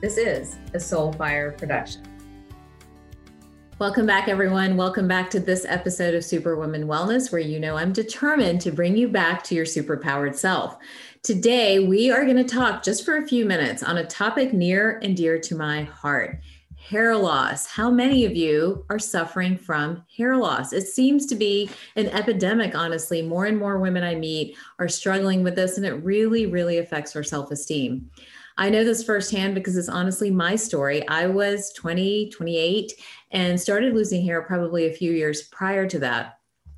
This 0.00 0.16
is 0.16 0.56
a 0.72 0.78
Soulfire 0.78 1.58
production. 1.58 2.02
Welcome 3.78 4.06
back, 4.06 4.28
everyone. 4.28 4.78
Welcome 4.78 5.06
back 5.06 5.28
to 5.28 5.40
this 5.40 5.66
episode 5.68 6.14
of 6.14 6.24
Superwoman 6.24 6.84
Wellness, 6.84 7.30
where 7.30 7.40
you 7.42 7.60
know 7.60 7.76
I'm 7.76 7.92
determined 7.92 8.62
to 8.62 8.72
bring 8.72 8.96
you 8.96 9.08
back 9.08 9.44
to 9.44 9.54
your 9.54 9.66
superpowered 9.66 10.34
self. 10.34 10.78
Today, 11.22 11.80
we 11.80 12.10
are 12.10 12.24
going 12.24 12.38
to 12.38 12.44
talk 12.44 12.82
just 12.82 13.04
for 13.04 13.18
a 13.18 13.28
few 13.28 13.44
minutes 13.44 13.82
on 13.82 13.98
a 13.98 14.06
topic 14.06 14.54
near 14.54 14.98
and 15.02 15.14
dear 15.14 15.38
to 15.38 15.54
my 15.54 15.82
heart 15.82 16.40
hair 16.76 17.14
loss. 17.14 17.66
How 17.66 17.90
many 17.90 18.24
of 18.24 18.34
you 18.34 18.86
are 18.88 18.98
suffering 18.98 19.58
from 19.58 20.02
hair 20.16 20.38
loss? 20.38 20.72
It 20.72 20.88
seems 20.88 21.26
to 21.26 21.34
be 21.34 21.68
an 21.96 22.06
epidemic, 22.06 22.74
honestly. 22.74 23.20
More 23.20 23.44
and 23.44 23.58
more 23.58 23.78
women 23.78 24.02
I 24.02 24.14
meet 24.14 24.56
are 24.78 24.88
struggling 24.88 25.44
with 25.44 25.56
this, 25.56 25.76
and 25.76 25.84
it 25.84 25.92
really, 26.02 26.46
really 26.46 26.78
affects 26.78 27.14
our 27.14 27.22
self 27.22 27.50
esteem. 27.50 28.10
I 28.60 28.68
know 28.68 28.84
this 28.84 29.02
firsthand 29.02 29.54
because 29.54 29.76
it's 29.78 29.88
honestly 29.88 30.30
my 30.30 30.54
story. 30.54 31.08
I 31.08 31.26
was 31.26 31.72
20, 31.72 32.28
28, 32.28 32.92
and 33.30 33.58
started 33.58 33.94
losing 33.94 34.22
hair 34.22 34.42
probably 34.42 34.86
a 34.86 34.92
few 34.92 35.12
years 35.12 35.44
prior 35.44 35.88
to 35.88 35.98
that 36.00 36.36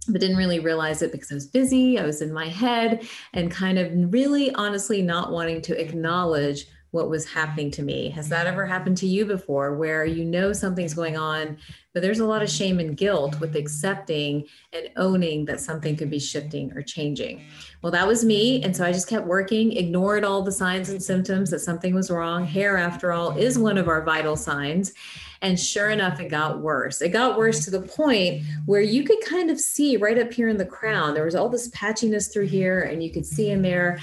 but 0.08 0.20
didn't 0.20 0.36
really 0.36 0.58
realize 0.58 1.00
it 1.00 1.12
because 1.12 1.30
I 1.30 1.34
was 1.34 1.46
busy, 1.46 1.98
I 1.98 2.04
was 2.04 2.22
in 2.22 2.32
my 2.32 2.48
head, 2.48 3.06
and 3.34 3.52
kind 3.52 3.78
of 3.78 4.12
really 4.12 4.52
honestly 4.54 5.00
not 5.00 5.30
wanting 5.30 5.62
to 5.62 5.80
acknowledge 5.80 6.66
what 6.92 7.10
was 7.10 7.30
happening 7.30 7.70
to 7.72 7.82
me. 7.82 8.10
Has 8.10 8.28
that 8.28 8.46
mm-hmm. 8.46 8.52
ever 8.52 8.66
happened 8.66 8.96
to 8.98 9.06
you 9.06 9.24
before 9.24 9.74
where 9.74 10.04
you 10.04 10.24
know 10.24 10.52
something's 10.52 10.94
going 10.94 11.16
on, 11.16 11.56
but 11.92 12.02
there's 12.02 12.20
a 12.20 12.26
lot 12.26 12.42
of 12.42 12.50
shame 12.50 12.78
and 12.78 12.96
guilt 12.96 13.40
with 13.40 13.56
accepting 13.56 14.44
and 14.72 14.88
owning 14.96 15.46
that 15.46 15.60
something 15.60 15.96
could 15.96 16.10
be 16.10 16.18
shifting 16.18 16.70
or 16.74 16.82
changing? 16.82 17.42
Well, 17.80 17.92
that 17.92 18.06
was 18.06 18.24
me. 18.24 18.62
And 18.62 18.76
so 18.76 18.84
I 18.84 18.92
just 18.92 19.08
kept 19.08 19.26
working, 19.26 19.72
ignored 19.72 20.22
all 20.22 20.42
the 20.42 20.52
signs 20.52 20.90
and 20.90 21.02
symptoms 21.02 21.50
that 21.50 21.60
something 21.60 21.94
was 21.94 22.10
wrong. 22.10 22.44
Hair, 22.44 22.76
after 22.76 23.12
all, 23.12 23.36
is 23.36 23.58
one 23.58 23.78
of 23.78 23.88
our 23.88 24.02
vital 24.02 24.36
signs. 24.36 24.92
And 25.40 25.58
sure 25.58 25.90
enough, 25.90 26.20
it 26.20 26.28
got 26.28 26.60
worse. 26.60 27.02
It 27.02 27.08
got 27.08 27.36
worse 27.36 27.64
to 27.64 27.70
the 27.70 27.82
point 27.82 28.44
where 28.66 28.80
you 28.80 29.02
could 29.02 29.20
kind 29.22 29.50
of 29.50 29.58
see 29.58 29.96
right 29.96 30.18
up 30.18 30.32
here 30.32 30.48
in 30.48 30.56
the 30.56 30.64
crown, 30.64 31.14
there 31.14 31.24
was 31.24 31.34
all 31.34 31.48
this 31.48 31.68
patchiness 31.70 32.32
through 32.32 32.46
here, 32.46 32.82
and 32.82 33.02
you 33.02 33.10
could 33.10 33.26
see 33.26 33.50
in 33.50 33.60
there 33.60 33.98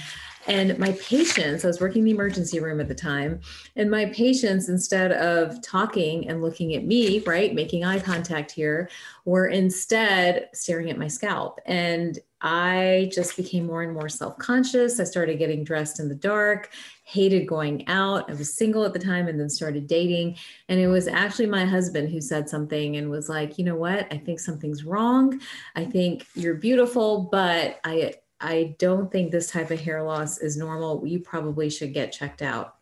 and 0.47 0.77
my 0.79 0.93
patients, 0.93 1.63
I 1.63 1.67
was 1.67 1.81
working 1.81 1.99
in 1.99 2.05
the 2.05 2.11
emergency 2.11 2.59
room 2.59 2.79
at 2.79 2.87
the 2.87 2.95
time, 2.95 3.41
and 3.75 3.91
my 3.91 4.05
patients, 4.05 4.69
instead 4.69 5.11
of 5.11 5.61
talking 5.61 6.27
and 6.29 6.41
looking 6.41 6.75
at 6.75 6.85
me, 6.85 7.19
right, 7.19 7.53
making 7.53 7.83
eye 7.83 7.99
contact 7.99 8.51
here, 8.51 8.89
were 9.25 9.47
instead 9.47 10.49
staring 10.53 10.89
at 10.89 10.97
my 10.97 11.07
scalp. 11.07 11.59
And 11.65 12.19
I 12.41 13.09
just 13.13 13.35
became 13.35 13.65
more 13.65 13.83
and 13.83 13.93
more 13.93 14.07
self 14.07 14.37
conscious. 14.37 14.99
I 14.99 15.03
started 15.03 15.39
getting 15.39 15.63
dressed 15.63 15.99
in 15.99 16.07
the 16.07 16.15
dark, 16.15 16.71
hated 17.03 17.45
going 17.47 17.87
out. 17.87 18.29
I 18.29 18.33
was 18.33 18.53
single 18.55 18.85
at 18.85 18.93
the 18.93 18.99
time 18.99 19.27
and 19.27 19.39
then 19.39 19.49
started 19.49 19.87
dating. 19.87 20.37
And 20.69 20.79
it 20.79 20.87
was 20.87 21.07
actually 21.07 21.47
my 21.47 21.65
husband 21.65 22.09
who 22.09 22.21
said 22.21 22.47
something 22.47 22.95
and 22.95 23.09
was 23.09 23.27
like, 23.27 23.57
you 23.57 23.65
know 23.65 23.75
what? 23.75 24.07
I 24.11 24.17
think 24.17 24.39
something's 24.39 24.85
wrong. 24.85 25.41
I 25.75 25.83
think 25.83 26.27
you're 26.33 26.55
beautiful, 26.55 27.27
but 27.29 27.79
I, 27.83 28.13
I 28.41 28.75
don't 28.79 29.11
think 29.11 29.31
this 29.31 29.51
type 29.51 29.71
of 29.71 29.79
hair 29.79 30.03
loss 30.03 30.39
is 30.39 30.57
normal. 30.57 31.05
You 31.05 31.19
probably 31.19 31.69
should 31.69 31.93
get 31.93 32.11
checked 32.11 32.41
out. 32.41 32.75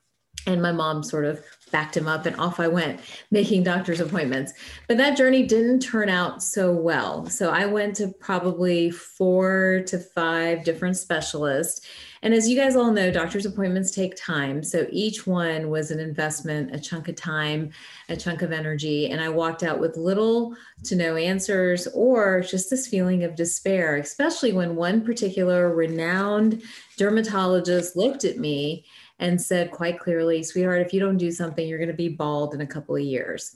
And 0.45 0.61
my 0.61 0.71
mom 0.71 1.03
sort 1.03 1.25
of 1.25 1.43
backed 1.71 1.97
him 1.97 2.07
up 2.07 2.25
and 2.25 2.35
off 2.37 2.59
I 2.59 2.67
went 2.67 3.01
making 3.31 3.63
doctor's 3.63 3.99
appointments. 3.99 4.53
But 4.87 4.97
that 4.97 5.17
journey 5.17 5.45
didn't 5.45 5.79
turn 5.79 6.09
out 6.09 6.41
so 6.41 6.71
well. 6.71 7.25
So 7.25 7.49
I 7.49 7.65
went 7.65 7.95
to 7.97 8.09
probably 8.19 8.91
four 8.91 9.83
to 9.87 9.99
five 9.99 10.63
different 10.63 10.97
specialists 10.97 11.85
and 12.27 12.33
as 12.33 12.49
you 12.49 12.57
guys 12.57 12.75
all 12.75 12.91
know, 12.91 13.09
doctor's 13.09 13.45
appointments 13.45 13.89
take 13.89 14.13
time. 14.17 14.61
So 14.61 14.85
each 14.91 15.25
one 15.25 15.69
was 15.69 15.91
an 15.91 15.99
investment, 16.01 16.75
a 16.75 16.77
chunk 16.77 17.07
of 17.07 17.15
time, 17.15 17.71
a 18.09 18.17
chunk 18.17 18.41
of 18.41 18.51
energy. 18.51 19.09
And 19.09 19.21
I 19.21 19.29
walked 19.29 19.63
out 19.63 19.79
with 19.79 19.95
little 19.95 20.53
to 20.83 20.97
no 20.97 21.15
answers 21.15 21.87
or 21.93 22.41
just 22.41 22.69
this 22.69 22.85
feeling 22.85 23.23
of 23.23 23.37
despair, 23.37 23.95
especially 23.95 24.51
when 24.51 24.75
one 24.75 25.05
particular 25.05 25.73
renowned 25.73 26.63
dermatologist 26.97 27.95
looked 27.95 28.25
at 28.25 28.37
me 28.37 28.83
and 29.19 29.41
said 29.41 29.71
quite 29.71 29.97
clearly, 29.97 30.43
sweetheart, 30.43 30.81
if 30.81 30.91
you 30.93 30.99
don't 30.99 31.15
do 31.15 31.31
something, 31.31 31.65
you're 31.65 31.79
going 31.79 31.87
to 31.87 31.93
be 31.93 32.09
bald 32.09 32.53
in 32.53 32.59
a 32.59 32.67
couple 32.67 32.97
of 32.97 33.03
years. 33.03 33.55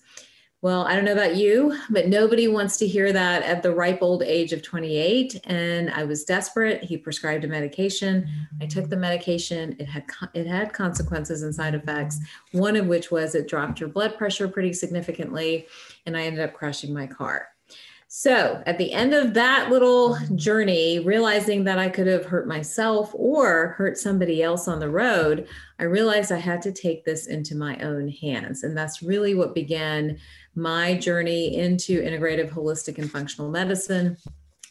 Well, 0.63 0.85
I 0.85 0.95
don't 0.95 1.05
know 1.05 1.13
about 1.13 1.37
you, 1.37 1.75
but 1.89 2.07
nobody 2.07 2.47
wants 2.47 2.77
to 2.77 2.87
hear 2.87 3.11
that 3.11 3.41
at 3.41 3.63
the 3.63 3.73
ripe 3.73 4.03
old 4.03 4.21
age 4.21 4.53
of 4.53 4.61
28. 4.61 5.41
And 5.45 5.89
I 5.89 6.03
was 6.03 6.23
desperate. 6.23 6.83
He 6.83 6.97
prescribed 6.97 7.43
a 7.43 7.47
medication. 7.47 8.29
I 8.61 8.67
took 8.67 8.87
the 8.87 8.95
medication. 8.95 9.75
It 9.79 9.85
had 9.85 10.03
it 10.35 10.45
had 10.45 10.71
consequences 10.71 11.41
and 11.41 11.55
side 11.55 11.73
effects. 11.73 12.19
One 12.51 12.75
of 12.75 12.85
which 12.85 13.09
was 13.09 13.33
it 13.33 13.47
dropped 13.47 13.79
your 13.79 13.89
blood 13.89 14.19
pressure 14.19 14.47
pretty 14.47 14.73
significantly, 14.73 15.65
and 16.05 16.15
I 16.15 16.21
ended 16.21 16.43
up 16.43 16.53
crashing 16.53 16.93
my 16.93 17.07
car. 17.07 17.47
So 18.13 18.61
at 18.65 18.77
the 18.77 18.91
end 18.91 19.13
of 19.13 19.33
that 19.35 19.69
little 19.69 20.17
journey, 20.35 20.99
realizing 20.99 21.63
that 21.63 21.79
I 21.79 21.87
could 21.87 22.07
have 22.07 22.25
hurt 22.25 22.45
myself 22.45 23.09
or 23.13 23.69
hurt 23.69 23.97
somebody 23.97 24.43
else 24.43 24.67
on 24.67 24.79
the 24.79 24.89
road, 24.89 25.47
I 25.79 25.85
realized 25.85 26.29
I 26.29 26.37
had 26.37 26.61
to 26.63 26.73
take 26.73 27.05
this 27.05 27.27
into 27.27 27.55
my 27.55 27.77
own 27.77 28.09
hands. 28.09 28.63
And 28.63 28.77
that's 28.77 29.01
really 29.01 29.33
what 29.33 29.55
began 29.55 30.19
my 30.55 30.95
journey 30.95 31.57
into 31.57 32.01
integrative, 32.01 32.51
holistic, 32.51 32.97
and 32.97 33.09
functional 33.09 33.49
medicine. 33.49 34.17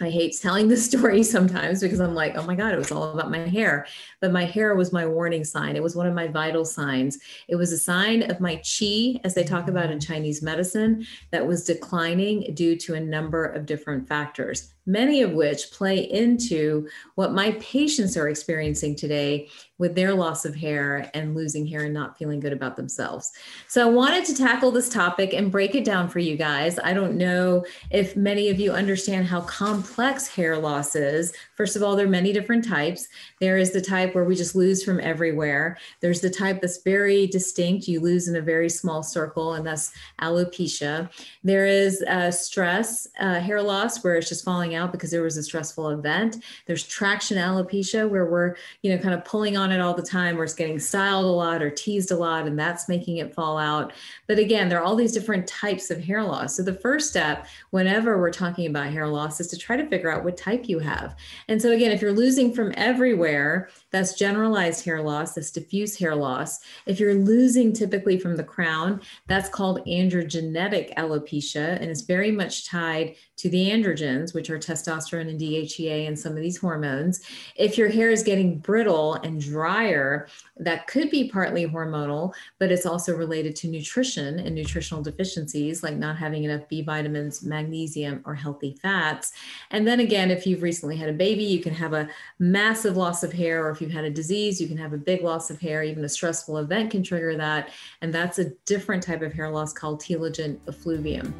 I 0.02 0.08
hate 0.08 0.34
telling 0.40 0.68
the 0.68 0.76
story 0.78 1.22
sometimes 1.22 1.80
because 1.80 2.00
I'm 2.00 2.14
like, 2.14 2.36
oh 2.36 2.42
my 2.44 2.54
God, 2.54 2.72
it 2.72 2.78
was 2.78 2.90
all 2.90 3.12
about 3.12 3.30
my 3.30 3.48
hair. 3.48 3.86
But 4.20 4.32
my 4.32 4.44
hair 4.44 4.74
was 4.74 4.92
my 4.92 5.06
warning 5.06 5.44
sign. 5.44 5.76
It 5.76 5.82
was 5.82 5.96
one 5.96 6.06
of 6.06 6.14
my 6.14 6.26
vital 6.26 6.64
signs. 6.64 7.18
It 7.48 7.56
was 7.56 7.72
a 7.72 7.78
sign 7.78 8.30
of 8.30 8.40
my 8.40 8.56
chi, 8.56 9.20
as 9.24 9.34
they 9.34 9.44
talk 9.44 9.68
about 9.68 9.90
in 9.90 10.00
Chinese 10.00 10.42
medicine, 10.42 11.06
that 11.32 11.46
was 11.46 11.64
declining 11.64 12.54
due 12.54 12.76
to 12.76 12.94
a 12.94 13.00
number 13.00 13.44
of 13.44 13.66
different 13.66 14.08
factors, 14.08 14.72
many 14.86 15.22
of 15.22 15.32
which 15.32 15.70
play 15.70 15.98
into 15.98 16.88
what 17.14 17.32
my 17.32 17.52
patients 17.52 18.16
are 18.16 18.28
experiencing 18.28 18.96
today 18.96 19.48
with 19.78 19.94
their 19.94 20.14
loss 20.14 20.44
of 20.44 20.54
hair 20.54 21.10
and 21.14 21.34
losing 21.34 21.66
hair 21.66 21.84
and 21.84 21.94
not 21.94 22.18
feeling 22.18 22.38
good 22.38 22.52
about 22.52 22.76
themselves. 22.76 23.32
So 23.66 23.88
I 23.88 23.90
wanted 23.90 24.26
to 24.26 24.36
tackle 24.36 24.70
this 24.70 24.90
topic 24.90 25.32
and 25.32 25.50
break 25.50 25.74
it 25.74 25.84
down 25.84 26.08
for 26.08 26.18
you 26.18 26.36
guys. 26.36 26.78
I 26.78 26.92
don't 26.92 27.16
know 27.16 27.64
if 27.90 28.14
many 28.14 28.50
of 28.50 28.60
you 28.60 28.72
understand 28.72 29.26
how 29.26 29.40
complex 29.42 30.28
hair 30.28 30.58
loss 30.58 30.94
is. 30.94 31.32
First 31.60 31.76
of 31.76 31.82
all, 31.82 31.94
there 31.94 32.06
are 32.06 32.08
many 32.08 32.32
different 32.32 32.64
types. 32.64 33.06
There 33.38 33.58
is 33.58 33.70
the 33.70 33.82
type 33.82 34.14
where 34.14 34.24
we 34.24 34.34
just 34.34 34.56
lose 34.56 34.82
from 34.82 34.98
everywhere. 34.98 35.76
There's 36.00 36.22
the 36.22 36.30
type 36.30 36.62
that's 36.62 36.82
very 36.82 37.26
distinct. 37.26 37.86
You 37.86 38.00
lose 38.00 38.28
in 38.28 38.36
a 38.36 38.40
very 38.40 38.70
small 38.70 39.02
circle, 39.02 39.52
and 39.52 39.66
that's 39.66 39.92
alopecia. 40.22 41.10
There 41.44 41.66
is 41.66 42.00
uh, 42.08 42.30
stress 42.30 43.08
uh, 43.18 43.40
hair 43.40 43.60
loss 43.60 44.02
where 44.02 44.14
it's 44.14 44.30
just 44.30 44.42
falling 44.42 44.74
out 44.74 44.90
because 44.90 45.10
there 45.10 45.20
was 45.20 45.36
a 45.36 45.42
stressful 45.42 45.90
event. 45.90 46.42
There's 46.64 46.82
traction 46.82 47.36
alopecia 47.36 48.08
where 48.08 48.24
we're, 48.24 48.56
you 48.80 48.96
know, 48.96 49.02
kind 49.02 49.12
of 49.12 49.22
pulling 49.26 49.58
on 49.58 49.70
it 49.70 49.82
all 49.82 49.92
the 49.92 50.00
time, 50.00 50.36
where 50.36 50.44
it's 50.44 50.54
getting 50.54 50.78
styled 50.78 51.26
a 51.26 51.28
lot 51.28 51.60
or 51.60 51.68
teased 51.68 52.10
a 52.10 52.16
lot, 52.16 52.46
and 52.46 52.58
that's 52.58 52.88
making 52.88 53.18
it 53.18 53.34
fall 53.34 53.58
out. 53.58 53.92
But 54.26 54.38
again, 54.38 54.70
there 54.70 54.78
are 54.78 54.82
all 54.82 54.96
these 54.96 55.12
different 55.12 55.46
types 55.46 55.90
of 55.90 56.02
hair 56.02 56.22
loss. 56.22 56.56
So 56.56 56.62
the 56.62 56.72
first 56.72 57.10
step, 57.10 57.46
whenever 57.68 58.18
we're 58.18 58.32
talking 58.32 58.66
about 58.66 58.90
hair 58.90 59.06
loss, 59.06 59.40
is 59.40 59.48
to 59.48 59.58
try 59.58 59.76
to 59.76 59.86
figure 59.86 60.10
out 60.10 60.24
what 60.24 60.38
type 60.38 60.66
you 60.66 60.78
have. 60.78 61.14
And 61.50 61.60
so 61.60 61.72
again, 61.72 61.90
if 61.90 62.00
you're 62.00 62.12
losing 62.12 62.54
from 62.54 62.72
everywhere, 62.76 63.70
that's 63.90 64.14
generalized 64.14 64.84
hair 64.84 65.02
loss, 65.02 65.34
that's 65.34 65.50
diffuse 65.50 65.98
hair 65.98 66.14
loss. 66.14 66.60
If 66.86 67.00
you're 67.00 67.16
losing 67.16 67.72
typically 67.72 68.20
from 68.20 68.36
the 68.36 68.44
crown, 68.44 69.00
that's 69.26 69.48
called 69.48 69.84
androgenetic 69.84 70.94
alopecia, 70.94 71.76
and 71.80 71.90
it's 71.90 72.02
very 72.02 72.30
much 72.30 72.68
tied 72.68 73.16
to 73.38 73.48
the 73.48 73.68
androgens, 73.68 74.32
which 74.32 74.48
are 74.48 74.58
testosterone 74.58 75.28
and 75.28 75.40
DHEA 75.40 76.06
and 76.06 76.16
some 76.16 76.32
of 76.32 76.42
these 76.42 76.58
hormones. 76.58 77.20
If 77.56 77.76
your 77.76 77.88
hair 77.88 78.10
is 78.10 78.22
getting 78.22 78.58
brittle 78.58 79.14
and 79.14 79.40
drier, 79.40 80.28
that 80.58 80.86
could 80.86 81.10
be 81.10 81.30
partly 81.30 81.66
hormonal, 81.66 82.32
but 82.60 82.70
it's 82.70 82.86
also 82.86 83.16
related 83.16 83.56
to 83.56 83.68
nutrition 83.68 84.38
and 84.38 84.54
nutritional 84.54 85.02
deficiencies 85.02 85.82
like 85.82 85.96
not 85.96 86.16
having 86.16 86.44
enough 86.44 86.68
B 86.68 86.82
vitamins, 86.82 87.42
magnesium, 87.42 88.22
or 88.24 88.34
healthy 88.34 88.76
fats. 88.80 89.32
And 89.72 89.84
then 89.84 89.98
again, 89.98 90.30
if 90.30 90.46
you've 90.46 90.62
recently 90.62 90.96
had 90.96 91.08
a 91.08 91.14
baby, 91.14 91.39
you 91.44 91.60
can 91.60 91.74
have 91.74 91.92
a 91.92 92.08
massive 92.38 92.96
loss 92.96 93.22
of 93.22 93.32
hair, 93.32 93.64
or 93.64 93.70
if 93.70 93.80
you've 93.80 93.90
had 93.90 94.04
a 94.04 94.10
disease, 94.10 94.60
you 94.60 94.68
can 94.68 94.76
have 94.76 94.92
a 94.92 94.98
big 94.98 95.22
loss 95.22 95.50
of 95.50 95.60
hair. 95.60 95.82
Even 95.82 96.04
a 96.04 96.08
stressful 96.08 96.58
event 96.58 96.90
can 96.90 97.02
trigger 97.02 97.36
that. 97.36 97.70
And 98.02 98.12
that's 98.12 98.38
a 98.38 98.50
different 98.66 99.02
type 99.02 99.22
of 99.22 99.32
hair 99.32 99.50
loss 99.50 99.72
called 99.72 100.00
telogen 100.00 100.58
effluvium. 100.68 101.34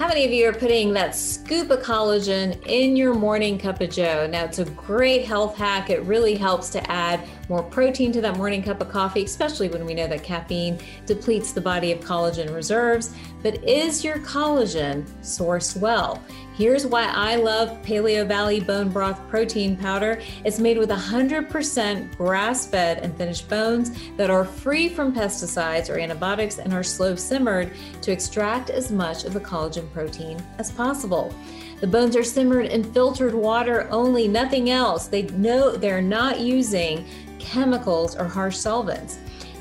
How 0.00 0.08
many 0.08 0.24
of 0.24 0.30
you 0.32 0.48
are 0.48 0.54
putting 0.54 0.94
that 0.94 1.14
scoop 1.14 1.68
of 1.68 1.80
collagen 1.80 2.58
in 2.66 2.96
your 2.96 3.12
morning 3.12 3.58
cup 3.58 3.82
of 3.82 3.90
joe? 3.90 4.26
Now, 4.26 4.44
it's 4.44 4.58
a 4.58 4.64
great 4.64 5.26
health 5.26 5.58
hack. 5.58 5.90
It 5.90 6.02
really 6.04 6.36
helps 6.36 6.70
to 6.70 6.90
add 6.90 7.20
more 7.50 7.62
protein 7.62 8.10
to 8.12 8.22
that 8.22 8.38
morning 8.38 8.62
cup 8.62 8.80
of 8.80 8.88
coffee, 8.88 9.24
especially 9.24 9.68
when 9.68 9.84
we 9.84 9.92
know 9.92 10.06
that 10.06 10.22
caffeine 10.22 10.78
depletes 11.04 11.52
the 11.52 11.60
body 11.60 11.92
of 11.92 12.00
collagen 12.00 12.54
reserves. 12.54 13.14
But 13.42 13.62
is 13.62 14.02
your 14.02 14.16
collagen 14.20 15.04
sourced 15.20 15.76
well? 15.76 16.24
Here's 16.54 16.84
why 16.84 17.04
I 17.06 17.36
love 17.36 17.80
Paleovalley 17.82 18.66
Bone 18.66 18.90
Broth 18.90 19.26
Protein 19.28 19.76
Powder. 19.76 20.20
It's 20.44 20.58
made 20.58 20.78
with 20.78 20.90
100% 20.90 22.16
grass 22.16 22.66
fed 22.66 22.98
and 22.98 23.16
finished 23.16 23.48
bones 23.48 23.92
that 24.16 24.30
are 24.30 24.44
free 24.44 24.88
from 24.88 25.14
pesticides 25.14 25.88
or 25.88 25.98
antibiotics 25.98 26.58
and 26.58 26.74
are 26.74 26.82
slow 26.82 27.14
simmered 27.14 27.72
to 28.02 28.12
extract 28.12 28.68
as 28.68 28.90
much 28.90 29.24
of 29.24 29.32
the 29.32 29.40
collagen 29.40 29.90
protein 29.92 30.42
as 30.58 30.72
possible. 30.72 31.32
The 31.80 31.86
bones 31.86 32.14
are 32.16 32.24
simmered 32.24 32.66
in 32.66 32.84
filtered 32.92 33.34
water 33.34 33.88
only, 33.90 34.28
nothing 34.28 34.70
else. 34.70 35.06
They 35.06 35.22
know 35.22 35.76
they're 35.76 36.02
not 36.02 36.40
using 36.40 37.06
chemicals 37.38 38.16
or 38.16 38.24
harsh 38.24 38.56
solvents. 38.56 39.18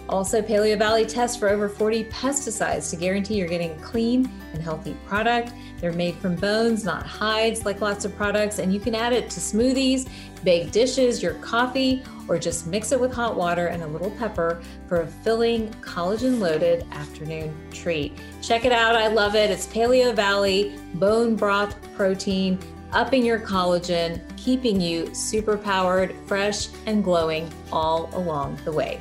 Also, 0.10 0.42
Paleovalley 0.42 1.08
tests 1.08 1.38
for 1.38 1.50
over 1.50 1.70
40 1.70 2.06
pesticides 2.06 2.90
to 2.90 2.96
guarantee 2.96 3.36
you're 3.36 3.48
getting 3.48 3.72
a 3.72 3.82
clean 3.82 4.30
and 4.54 4.62
healthy 4.62 4.98
product. 5.06 5.54
They're 5.80 5.94
made 5.94 6.16
from 6.16 6.36
bones, 6.36 6.84
not 6.84 7.06
hides, 7.06 7.64
like 7.64 7.80
lots 7.80 8.06
of 8.06 8.16
products, 8.16 8.58
and 8.58 8.74
you 8.74 8.80
can 8.80 8.96
add 8.96 9.14
it 9.14 9.30
to 9.30 9.40
smoothies, 9.40 10.10
baked 10.44 10.74
dishes, 10.74 11.22
your 11.22 11.36
coffee, 11.36 12.02
or 12.28 12.40
just 12.40 12.66
mix 12.66 12.92
it 12.92 13.00
with 13.00 13.14
hot 13.14 13.36
water 13.36 13.68
and 13.68 13.84
a 13.84 13.88
little 13.88 14.10
pepper 14.12 14.62
for 14.88 15.02
a 15.02 15.08
filling, 15.08 15.70
collagen 15.82 16.40
loaded 16.40 16.88
afternoon 16.92 17.56
treat. 17.72 18.18
Check 18.42 18.66
it 18.66 18.72
out. 18.72 18.96
I 18.96 19.10
love 19.10 19.36
it. 19.36 19.52
It's 19.52 19.68
Paleovalley 19.68 20.76
Bone 20.96 21.36
Broth 21.36 21.76
Protein, 21.96 22.58
upping 22.94 23.24
your 23.24 23.40
collagen, 23.40 24.20
keeping 24.38 24.82
you 24.82 25.14
super 25.14 25.56
powered, 25.56 26.16
fresh, 26.26 26.70
and 26.88 27.04
glowing 27.04 27.52
all 27.72 28.10
along 28.14 28.58
the 28.66 28.72
way. 28.72 29.00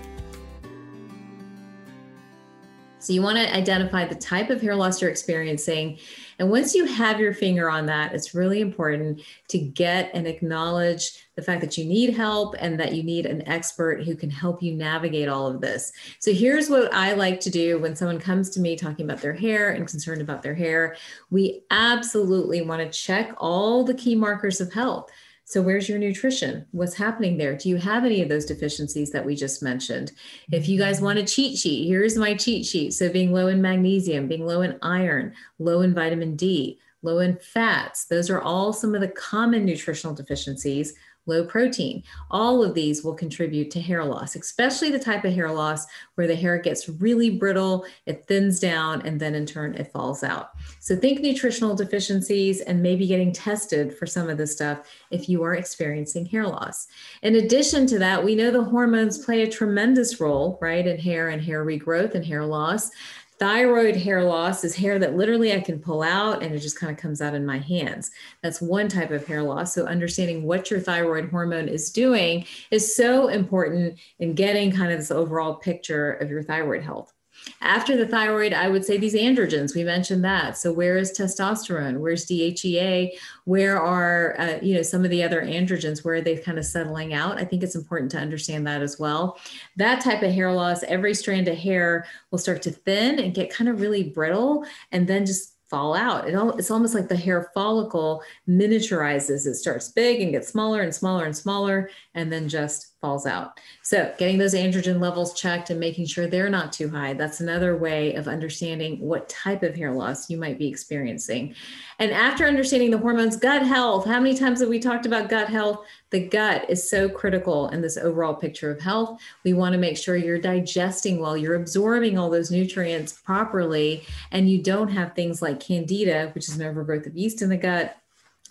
So 3.08 3.14
you 3.14 3.22
want 3.22 3.38
to 3.38 3.56
identify 3.56 4.04
the 4.04 4.14
type 4.14 4.50
of 4.50 4.60
hair 4.60 4.76
loss 4.76 5.00
you're 5.00 5.08
experiencing. 5.08 5.98
And 6.38 6.50
once 6.50 6.74
you 6.74 6.84
have 6.84 7.18
your 7.18 7.32
finger 7.32 7.70
on 7.70 7.86
that, 7.86 8.12
it's 8.12 8.34
really 8.34 8.60
important 8.60 9.22
to 9.48 9.58
get 9.58 10.10
and 10.12 10.26
acknowledge 10.26 11.26
the 11.34 11.40
fact 11.40 11.62
that 11.62 11.78
you 11.78 11.86
need 11.86 12.14
help 12.14 12.54
and 12.58 12.78
that 12.78 12.92
you 12.92 13.02
need 13.02 13.24
an 13.24 13.48
expert 13.48 14.04
who 14.04 14.14
can 14.14 14.28
help 14.28 14.62
you 14.62 14.74
navigate 14.74 15.26
all 15.26 15.46
of 15.46 15.62
this. 15.62 15.90
So 16.18 16.34
here's 16.34 16.68
what 16.68 16.92
I 16.92 17.14
like 17.14 17.40
to 17.40 17.50
do 17.50 17.78
when 17.78 17.96
someone 17.96 18.20
comes 18.20 18.50
to 18.50 18.60
me 18.60 18.76
talking 18.76 19.06
about 19.06 19.22
their 19.22 19.32
hair 19.32 19.70
and 19.70 19.88
concerned 19.88 20.20
about 20.20 20.42
their 20.42 20.54
hair. 20.54 20.94
We 21.30 21.62
absolutely 21.70 22.60
want 22.60 22.82
to 22.82 22.90
check 22.90 23.32
all 23.38 23.84
the 23.84 23.94
key 23.94 24.16
markers 24.16 24.60
of 24.60 24.70
health. 24.70 25.10
So, 25.48 25.62
where's 25.62 25.88
your 25.88 25.98
nutrition? 25.98 26.66
What's 26.72 26.92
happening 26.92 27.38
there? 27.38 27.56
Do 27.56 27.70
you 27.70 27.76
have 27.76 28.04
any 28.04 28.20
of 28.20 28.28
those 28.28 28.44
deficiencies 28.44 29.10
that 29.12 29.24
we 29.24 29.34
just 29.34 29.62
mentioned? 29.62 30.12
If 30.52 30.68
you 30.68 30.78
guys 30.78 31.00
want 31.00 31.20
a 31.20 31.24
cheat 31.24 31.56
sheet, 31.56 31.88
here's 31.88 32.18
my 32.18 32.34
cheat 32.34 32.66
sheet. 32.66 32.92
So, 32.92 33.08
being 33.08 33.32
low 33.32 33.46
in 33.46 33.62
magnesium, 33.62 34.28
being 34.28 34.44
low 34.44 34.60
in 34.60 34.78
iron, 34.82 35.32
low 35.58 35.80
in 35.80 35.94
vitamin 35.94 36.36
D, 36.36 36.78
low 37.00 37.20
in 37.20 37.38
fats, 37.38 38.04
those 38.04 38.28
are 38.28 38.42
all 38.42 38.74
some 38.74 38.94
of 38.94 39.00
the 39.00 39.08
common 39.08 39.64
nutritional 39.64 40.14
deficiencies 40.14 40.92
low 41.28 41.44
protein. 41.44 42.02
All 42.30 42.64
of 42.64 42.74
these 42.74 43.04
will 43.04 43.14
contribute 43.14 43.70
to 43.70 43.80
hair 43.80 44.04
loss, 44.04 44.34
especially 44.34 44.90
the 44.90 44.98
type 44.98 45.24
of 45.24 45.32
hair 45.32 45.50
loss 45.50 45.86
where 46.14 46.26
the 46.26 46.34
hair 46.34 46.58
gets 46.58 46.88
really 46.88 47.30
brittle, 47.30 47.84
it 48.06 48.26
thins 48.26 48.58
down, 48.58 49.02
and 49.02 49.20
then 49.20 49.34
in 49.34 49.46
turn 49.46 49.74
it 49.74 49.92
falls 49.92 50.24
out. 50.24 50.50
So 50.80 50.96
think 50.96 51.20
nutritional 51.20 51.76
deficiencies 51.76 52.62
and 52.62 52.82
maybe 52.82 53.06
getting 53.06 53.32
tested 53.32 53.96
for 53.96 54.06
some 54.06 54.28
of 54.28 54.38
this 54.38 54.52
stuff 54.52 54.88
if 55.10 55.28
you 55.28 55.42
are 55.44 55.54
experiencing 55.54 56.26
hair 56.26 56.46
loss. 56.46 56.88
In 57.22 57.36
addition 57.36 57.86
to 57.88 57.98
that, 57.98 58.24
we 58.24 58.34
know 58.34 58.50
the 58.50 58.64
hormones 58.64 59.18
play 59.18 59.42
a 59.42 59.50
tremendous 59.50 60.20
role, 60.20 60.58
right, 60.60 60.86
in 60.86 60.98
hair 60.98 61.28
and 61.28 61.42
hair 61.42 61.64
regrowth 61.64 62.14
and 62.14 62.24
hair 62.24 62.44
loss. 62.44 62.90
Thyroid 63.38 63.94
hair 63.94 64.24
loss 64.24 64.64
is 64.64 64.74
hair 64.74 64.98
that 64.98 65.16
literally 65.16 65.52
I 65.52 65.60
can 65.60 65.78
pull 65.78 66.02
out 66.02 66.42
and 66.42 66.52
it 66.52 66.58
just 66.58 66.78
kind 66.78 66.90
of 66.90 66.98
comes 66.98 67.20
out 67.22 67.34
in 67.34 67.46
my 67.46 67.58
hands. 67.58 68.10
That's 68.42 68.60
one 68.60 68.88
type 68.88 69.12
of 69.12 69.26
hair 69.26 69.42
loss. 69.42 69.74
So, 69.74 69.86
understanding 69.86 70.42
what 70.42 70.70
your 70.70 70.80
thyroid 70.80 71.30
hormone 71.30 71.68
is 71.68 71.90
doing 71.90 72.46
is 72.72 72.96
so 72.96 73.28
important 73.28 73.98
in 74.18 74.34
getting 74.34 74.72
kind 74.72 74.90
of 74.90 74.98
this 74.98 75.12
overall 75.12 75.54
picture 75.54 76.14
of 76.14 76.30
your 76.30 76.42
thyroid 76.42 76.82
health. 76.82 77.12
After 77.60 77.96
the 77.96 78.06
thyroid, 78.06 78.52
I 78.52 78.68
would 78.68 78.84
say 78.84 78.96
these 78.96 79.14
androgens, 79.14 79.74
we 79.74 79.84
mentioned 79.84 80.24
that. 80.24 80.56
So 80.56 80.72
where 80.72 80.96
is 80.96 81.12
testosterone? 81.12 81.98
Where's 81.98 82.26
DHEA? 82.26 83.10
Where 83.44 83.80
are, 83.80 84.38
uh, 84.38 84.58
you 84.62 84.74
know, 84.74 84.82
some 84.82 85.04
of 85.04 85.10
the 85.10 85.22
other 85.22 85.42
androgens? 85.42 86.04
Where 86.04 86.16
are 86.16 86.20
they 86.20 86.36
kind 86.36 86.58
of 86.58 86.64
settling 86.64 87.14
out? 87.14 87.38
I 87.38 87.44
think 87.44 87.62
it's 87.62 87.76
important 87.76 88.10
to 88.12 88.18
understand 88.18 88.66
that 88.66 88.82
as 88.82 88.98
well. 88.98 89.38
That 89.76 90.00
type 90.00 90.22
of 90.22 90.32
hair 90.32 90.52
loss, 90.52 90.82
every 90.84 91.14
strand 91.14 91.48
of 91.48 91.56
hair 91.56 92.06
will 92.30 92.38
start 92.38 92.62
to 92.62 92.70
thin 92.70 93.18
and 93.18 93.34
get 93.34 93.52
kind 93.52 93.68
of 93.68 93.80
really 93.80 94.04
brittle 94.04 94.64
and 94.92 95.06
then 95.06 95.26
just 95.26 95.54
fall 95.68 95.94
out. 95.94 96.26
It 96.26 96.34
all, 96.34 96.52
it's 96.52 96.70
almost 96.70 96.94
like 96.94 97.08
the 97.08 97.16
hair 97.16 97.50
follicle 97.52 98.22
miniaturizes. 98.48 99.46
It 99.46 99.54
starts 99.54 99.90
big 99.90 100.22
and 100.22 100.32
gets 100.32 100.48
smaller 100.48 100.80
and 100.80 100.94
smaller 100.94 101.26
and 101.26 101.36
smaller, 101.36 101.90
and 102.14 102.32
then 102.32 102.48
just 102.48 102.94
falls 103.00 103.26
out. 103.26 103.60
So, 103.82 104.12
getting 104.18 104.38
those 104.38 104.54
androgen 104.54 105.00
levels 105.00 105.38
checked 105.38 105.70
and 105.70 105.78
making 105.78 106.06
sure 106.06 106.26
they're 106.26 106.50
not 106.50 106.72
too 106.72 106.88
high, 106.88 107.14
that's 107.14 107.40
another 107.40 107.76
way 107.76 108.14
of 108.14 108.28
understanding 108.28 108.98
what 109.00 109.28
type 109.28 109.62
of 109.62 109.74
hair 109.74 109.92
loss 109.92 110.28
you 110.28 110.36
might 110.36 110.58
be 110.58 110.66
experiencing. 110.66 111.54
And 111.98 112.10
after 112.10 112.46
understanding 112.46 112.90
the 112.90 112.98
hormones, 112.98 113.36
gut 113.36 113.66
health, 113.66 114.04
how 114.04 114.20
many 114.20 114.36
times 114.36 114.60
have 114.60 114.68
we 114.68 114.80
talked 114.80 115.06
about 115.06 115.28
gut 115.28 115.48
health? 115.48 115.84
The 116.10 116.26
gut 116.26 116.68
is 116.68 116.88
so 116.88 117.08
critical 117.08 117.68
in 117.68 117.82
this 117.82 117.96
overall 117.96 118.34
picture 118.34 118.70
of 118.70 118.80
health. 118.80 119.20
We 119.44 119.52
want 119.52 119.74
to 119.74 119.78
make 119.78 119.96
sure 119.96 120.16
you're 120.16 120.38
digesting 120.38 121.20
well, 121.20 121.36
you're 121.36 121.54
absorbing 121.54 122.18
all 122.18 122.30
those 122.30 122.50
nutrients 122.50 123.12
properly, 123.12 124.04
and 124.32 124.50
you 124.50 124.62
don't 124.62 124.88
have 124.88 125.14
things 125.14 125.42
like 125.42 125.60
candida, 125.60 126.30
which 126.34 126.48
is 126.48 126.56
an 126.56 126.66
overgrowth 126.66 127.06
of 127.06 127.16
yeast 127.16 127.42
in 127.42 127.48
the 127.48 127.56
gut, 127.56 127.96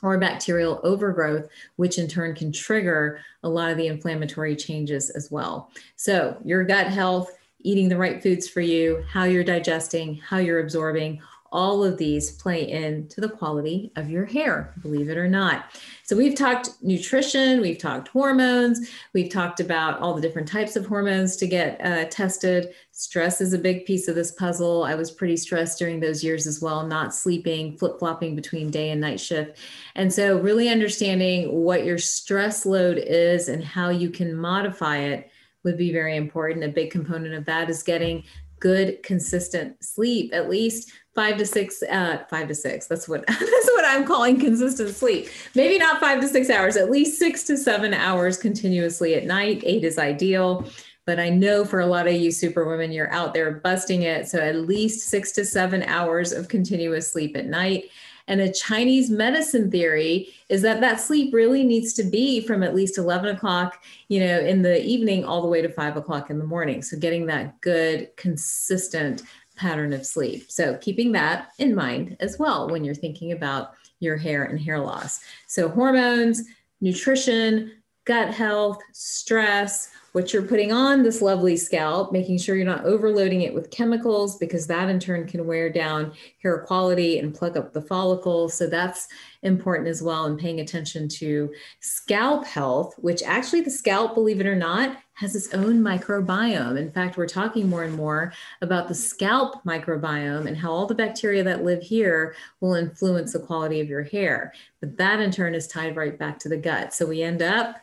or 0.02 0.18
bacterial 0.18 0.80
overgrowth, 0.84 1.48
which 1.76 1.98
in 1.98 2.08
turn 2.08 2.36
can 2.36 2.52
trigger 2.52 3.20
a 3.44 3.50
lot 3.50 3.72
of 3.72 3.78
the 3.78 3.88
inflammatory 3.88 4.56
changes 4.56 5.10
as 5.10 5.32
well. 5.32 5.72
So, 5.96 6.38
your 6.44 6.64
gut 6.64 6.88
health, 6.88 7.32
eating 7.60 7.90
the 7.90 7.98
right 7.98 8.22
foods 8.22 8.48
for 8.48 8.62
you, 8.62 9.04
how 9.10 9.24
you're 9.24 9.44
digesting, 9.44 10.16
how 10.18 10.38
you're 10.38 10.60
absorbing, 10.60 11.22
all 11.52 11.84
of 11.84 11.98
these 11.98 12.32
play 12.32 12.70
into 12.70 13.22
the 13.22 13.30
quality 13.30 13.92
of 13.96 14.10
your 14.10 14.26
hair, 14.26 14.74
believe 14.82 15.10
it 15.10 15.18
or 15.18 15.28
not. 15.28 15.66
So, 16.04 16.16
we've 16.16 16.36
talked 16.36 16.70
nutrition, 16.82 17.62
we've 17.62 17.78
talked 17.78 18.08
hormones, 18.10 18.90
we've 19.14 19.32
talked 19.32 19.60
about 19.60 20.00
all 20.00 20.14
the 20.14 20.22
different 20.22 20.48
types 20.48 20.76
of 20.76 20.86
hormones 20.86 21.36
to 21.38 21.48
get 21.48 21.80
uh, 21.84 22.06
tested. 22.06 22.74
Stress 22.92 23.42
is 23.42 23.54
a 23.54 23.60
big 23.60 23.86
piece 23.86 24.08
of 24.08 24.16
this 24.16 24.32
puzzle. 24.32 24.84
I 24.84 24.96
was 24.96 25.12
pretty 25.12 25.38
stressed 25.38 25.80
during 25.80 26.00
those 26.00 26.24
years 26.24 26.48
as 26.48 26.62
well, 26.62 26.86
not 26.86 27.14
sleeping, 27.14 27.78
flip 27.78 28.00
flopping 28.00 28.36
between 28.36 28.72
day 28.72 28.90
and 28.90 29.02
night 29.02 29.20
shift. 29.20 29.58
And 29.96 30.12
so, 30.12 30.40
really 30.40 30.70
understanding 30.70 31.52
what 31.52 31.86
your 31.86 31.98
stress 31.98 32.66
load 32.66 32.98
is 32.98 33.50
and 33.50 33.64
how 33.64 33.90
you 33.90 34.10
can 34.10 34.36
modify 34.36 34.98
it 34.98 35.30
would 35.64 35.78
be 35.78 35.92
very 35.92 36.16
important. 36.16 36.64
A 36.64 36.70
big 36.70 36.92
component 36.92 37.34
of 37.34 37.46
that 37.46 37.70
is 37.70 37.84
getting 37.84 38.24
good 38.60 39.02
consistent 39.04 39.84
sleep 39.84 40.32
at 40.34 40.50
least 40.50 40.92
five 41.18 41.36
to 41.36 41.48
six 41.48 41.82
uh, 41.82 42.20
five 42.30 42.48
to 42.48 42.54
six. 42.54 42.86
That's 42.86 43.10
what 43.10 43.26
that's 43.28 43.42
what 43.42 43.86
i'm 43.86 44.06
calling 44.06 44.40
consistent 44.40 44.96
sleep. 44.96 45.28
Maybe 45.56 45.80
not 45.80 46.00
five 46.00 46.22
to 46.22 46.28
six 46.28 46.50
hours 46.50 46.78
at 46.78 46.92
least 46.92 47.18
six 47.18 47.44
to 47.46 47.58
seven 47.58 47.94
hours 47.94 48.38
continuously 48.38 49.16
at 49.16 49.26
night. 49.26 49.64
Eight 49.66 49.84
is 49.84 49.98
ideal. 49.98 50.70
But 51.06 51.20
i 51.20 51.30
know 51.30 51.66
for 51.66 51.80
a 51.80 51.86
lot 51.88 52.08
of 52.08 52.14
you 52.14 52.32
superwomen 52.32 52.92
you're 52.92 53.12
out 53.12 53.34
there 53.34 53.52
busting 53.52 54.04
it. 54.04 54.28
So 54.28 54.40
at 54.40 54.68
least 54.68 55.10
six 55.10 55.32
to 55.34 55.44
seven 55.46 55.82
hours 55.84 56.32
of 56.32 56.50
continuous 56.50 57.12
sleep 57.12 57.36
at 57.36 57.48
night. 57.48 57.86
And 58.30 58.42
a 58.42 58.52
Chinese 58.52 59.10
medicine 59.10 59.72
theory 59.72 60.34
is 60.50 60.62
that 60.62 60.82
that 60.82 61.00
sleep 61.00 61.34
really 61.34 61.64
needs 61.64 61.94
to 61.94 62.04
be 62.04 62.42
from 62.42 62.62
at 62.62 62.76
least 62.76 62.98
11 62.98 63.34
o'clock, 63.34 63.86
you 64.10 64.20
know, 64.20 64.40
in 64.40 64.62
the 64.64 64.86
evening 64.86 65.24
all 65.24 65.42
the 65.42 65.48
way 65.48 65.62
to 65.62 65.70
five 65.70 65.96
o'clock 65.96 66.30
in 66.30 66.38
the 66.38 66.46
morning. 66.46 66.82
So 66.82 66.98
getting 67.00 67.26
that 67.28 67.62
good, 67.62 68.10
consistent 68.18 69.24
pattern 69.58 69.94
of 69.94 70.06
sleep. 70.06 70.50
So 70.52 70.78
keeping 70.78 71.12
that 71.14 71.52
in 71.58 71.76
mind 71.76 72.18
as 72.20 72.38
well 72.40 72.70
when 72.70 72.84
you're 72.84 72.96
thinking 72.96 73.32
about 73.32 73.74
your 74.00 74.16
hair 74.16 74.44
and 74.44 74.60
hair 74.60 74.80
loss. 74.80 75.22
So 75.48 75.70
hormones, 75.70 76.44
nutrition, 76.82 77.72
gut 78.06 78.34
health, 78.34 78.80
stress, 78.94 79.90
what 80.18 80.34
you're 80.34 80.42
putting 80.42 80.72
on 80.72 81.04
this 81.04 81.22
lovely 81.22 81.56
scalp, 81.56 82.12
making 82.12 82.40
sure 82.40 82.56
you're 82.56 82.66
not 82.66 82.86
overloading 82.86 83.44
it 83.44 83.54
with 83.54 83.70
chemicals 83.70 84.36
because 84.40 84.66
that 84.66 84.90
in 84.90 85.00
turn 85.00 85.28
can 85.28 85.46
wear 85.46 85.70
down 85.70 86.12
hair 86.42 86.58
quality 86.66 87.20
and 87.20 87.36
plug 87.36 87.56
up 87.56 87.72
the 87.72 87.84
follicles. 87.84 88.56
So 88.56 88.66
that's 88.66 89.08
important 89.44 89.88
as 89.88 90.02
well. 90.02 90.26
And 90.26 90.40
paying 90.40 90.60
attention 90.60 91.08
to 91.20 91.54
scalp 91.82 92.48
health, 92.48 92.96
which 92.98 93.22
actually 93.22 93.62
the 93.62 93.70
scalp, 93.70 94.16
believe 94.16 94.42
it 94.42 94.48
or 94.48 94.56
not, 94.56 94.98
has 95.14 95.36
its 95.36 95.54
own 95.54 95.82
microbiome. 95.82 96.80
In 96.80 96.92
fact, 96.92 97.16
we're 97.16 97.28
talking 97.28 97.70
more 97.70 97.84
and 97.84 97.94
more 97.94 98.34
about 98.64 98.88
the 98.88 98.96
scalp 98.96 99.64
microbiome 99.66 100.48
and 100.48 100.58
how 100.58 100.72
all 100.72 100.88
the 100.88 100.96
bacteria 100.96 101.44
that 101.44 101.64
live 101.64 101.84
here 101.84 102.36
will 102.60 102.74
influence 102.74 103.34
the 103.34 103.40
quality 103.40 103.82
of 103.82 103.88
your 103.88 104.02
hair. 104.02 104.52
But 104.80 104.98
that 104.98 105.20
in 105.20 105.30
turn 105.30 105.54
is 105.54 105.68
tied 105.68 105.96
right 105.96 106.18
back 106.18 106.40
to 106.40 106.50
the 106.50 106.58
gut. 106.58 106.92
So 106.92 107.06
we 107.06 107.22
end 107.22 107.44
up 107.44 107.78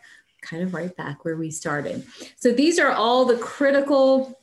kind 0.45 0.63
of 0.63 0.75
right 0.75 0.97
back 0.97 1.25
where 1.25 1.37
we 1.37 1.51
started. 1.51 2.07
So 2.37 2.53
these 2.53 2.79
are 2.79 2.93
all 2.93 3.25
the 3.25 3.39
critical 3.39 4.41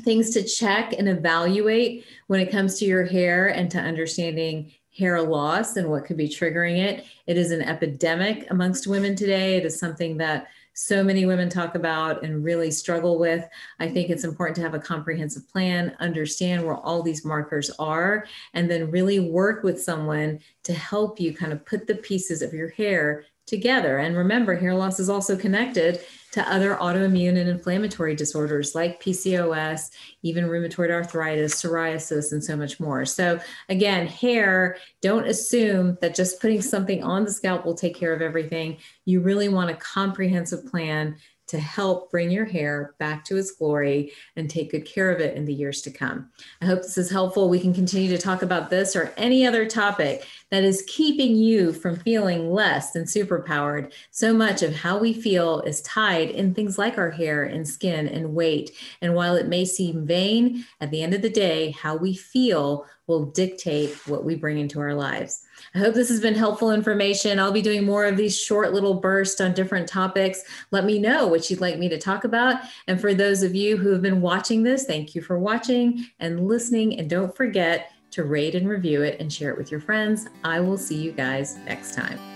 things 0.00 0.30
to 0.30 0.42
check 0.42 0.92
and 0.92 1.08
evaluate 1.08 2.04
when 2.26 2.40
it 2.40 2.50
comes 2.50 2.78
to 2.78 2.84
your 2.84 3.04
hair 3.04 3.48
and 3.48 3.70
to 3.70 3.78
understanding 3.78 4.72
hair 4.96 5.20
loss 5.22 5.76
and 5.76 5.88
what 5.90 6.04
could 6.04 6.16
be 6.16 6.28
triggering 6.28 6.78
it. 6.78 7.04
It 7.26 7.36
is 7.36 7.50
an 7.50 7.62
epidemic 7.62 8.46
amongst 8.50 8.86
women 8.86 9.16
today. 9.16 9.56
It 9.56 9.64
is 9.64 9.78
something 9.78 10.18
that 10.18 10.48
so 10.74 11.04
many 11.04 11.24
women 11.24 11.48
talk 11.48 11.76
about 11.76 12.24
and 12.24 12.44
really 12.44 12.70
struggle 12.70 13.18
with. 13.18 13.48
I 13.78 13.88
think 13.88 14.10
it's 14.10 14.24
important 14.24 14.56
to 14.56 14.62
have 14.62 14.74
a 14.74 14.80
comprehensive 14.80 15.48
plan, 15.48 15.96
understand 16.00 16.64
where 16.64 16.74
all 16.74 17.02
these 17.02 17.24
markers 17.24 17.70
are, 17.78 18.26
and 18.54 18.68
then 18.68 18.90
really 18.90 19.20
work 19.20 19.62
with 19.62 19.80
someone 19.80 20.40
to 20.64 20.72
help 20.72 21.20
you 21.20 21.34
kind 21.34 21.52
of 21.52 21.64
put 21.64 21.86
the 21.86 21.94
pieces 21.94 22.42
of 22.42 22.52
your 22.52 22.70
hair 22.70 23.24
together. 23.46 23.98
And 23.98 24.16
remember, 24.16 24.54
hair 24.54 24.74
loss 24.74 24.98
is 24.98 25.10
also 25.10 25.36
connected 25.36 26.00
to 26.32 26.52
other 26.52 26.76
autoimmune 26.76 27.38
and 27.38 27.48
inflammatory 27.48 28.16
disorders 28.16 28.74
like 28.74 29.02
PCOS, 29.02 29.90
even 30.22 30.46
rheumatoid 30.46 30.90
arthritis, 30.90 31.62
psoriasis, 31.62 32.32
and 32.32 32.42
so 32.42 32.56
much 32.56 32.80
more. 32.80 33.04
So, 33.04 33.38
again, 33.68 34.06
hair, 34.06 34.78
don't 35.02 35.28
assume 35.28 35.98
that 36.00 36.14
just 36.14 36.40
putting 36.40 36.62
something 36.62 37.04
on 37.04 37.24
the 37.24 37.30
scalp 37.30 37.64
will 37.64 37.74
take 37.74 37.94
care 37.94 38.14
of 38.14 38.22
everything. 38.22 38.78
You 39.04 39.20
really 39.20 39.48
want 39.48 39.70
a 39.70 39.74
comprehensive 39.74 40.66
plan 40.66 41.16
to 41.46 41.58
help 41.58 42.10
bring 42.10 42.30
your 42.30 42.44
hair 42.44 42.94
back 42.98 43.24
to 43.24 43.36
its 43.36 43.50
glory 43.50 44.12
and 44.36 44.48
take 44.48 44.70
good 44.70 44.86
care 44.86 45.10
of 45.10 45.20
it 45.20 45.36
in 45.36 45.44
the 45.44 45.52
years 45.52 45.82
to 45.82 45.90
come. 45.90 46.30
I 46.60 46.66
hope 46.66 46.82
this 46.82 46.98
is 46.98 47.10
helpful. 47.10 47.48
We 47.48 47.60
can 47.60 47.74
continue 47.74 48.08
to 48.08 48.18
talk 48.18 48.42
about 48.42 48.70
this 48.70 48.96
or 48.96 49.12
any 49.16 49.46
other 49.46 49.66
topic 49.66 50.26
that 50.50 50.64
is 50.64 50.84
keeping 50.86 51.36
you 51.36 51.72
from 51.72 51.96
feeling 51.96 52.50
less 52.52 52.92
than 52.92 53.04
superpowered. 53.04 53.92
So 54.10 54.32
much 54.32 54.62
of 54.62 54.74
how 54.74 54.98
we 54.98 55.12
feel 55.12 55.60
is 55.62 55.82
tied 55.82 56.30
in 56.30 56.54
things 56.54 56.78
like 56.78 56.98
our 56.98 57.10
hair 57.10 57.44
and 57.44 57.66
skin 57.66 58.08
and 58.08 58.34
weight. 58.34 58.70
And 59.00 59.14
while 59.14 59.36
it 59.36 59.48
may 59.48 59.64
seem 59.64 60.06
vain, 60.06 60.64
at 60.80 60.90
the 60.90 61.02
end 61.02 61.14
of 61.14 61.22
the 61.22 61.30
day, 61.30 61.72
how 61.72 61.96
we 61.96 62.14
feel 62.14 62.86
will 63.06 63.26
dictate 63.26 63.94
what 64.08 64.24
we 64.24 64.34
bring 64.34 64.58
into 64.58 64.80
our 64.80 64.94
lives. 64.94 65.44
I 65.74 65.78
hope 65.78 65.94
this 65.94 66.08
has 66.08 66.20
been 66.20 66.34
helpful 66.34 66.70
information. 66.70 67.38
I'll 67.38 67.52
be 67.52 67.62
doing 67.62 67.84
more 67.84 68.06
of 68.06 68.16
these 68.16 68.38
short 68.38 68.72
little 68.72 68.94
bursts 68.94 69.40
on 69.40 69.52
different 69.52 69.88
topics. 69.88 70.42
Let 70.70 70.84
me 70.84 70.98
know 70.98 71.26
what 71.26 71.48
you'd 71.50 71.60
like 71.60 71.78
me 71.78 71.88
to 71.88 71.98
talk 71.98 72.24
about. 72.24 72.60
And 72.88 73.00
for 73.00 73.14
those 73.14 73.42
of 73.42 73.54
you 73.54 73.76
who 73.76 73.90
have 73.90 74.02
been 74.02 74.20
watching 74.20 74.62
this, 74.62 74.84
thank 74.84 75.14
you 75.14 75.22
for 75.22 75.38
watching 75.38 76.06
and 76.20 76.46
listening. 76.46 76.98
And 76.98 77.08
don't 77.08 77.36
forget 77.36 77.90
to 78.12 78.24
rate 78.24 78.54
and 78.54 78.68
review 78.68 79.02
it 79.02 79.20
and 79.20 79.32
share 79.32 79.50
it 79.50 79.58
with 79.58 79.70
your 79.70 79.80
friends. 79.80 80.26
I 80.44 80.60
will 80.60 80.78
see 80.78 80.96
you 80.96 81.12
guys 81.12 81.56
next 81.66 81.94
time. 81.94 82.33